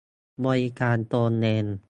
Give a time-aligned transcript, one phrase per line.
[0.45, 1.65] บริการตนเอง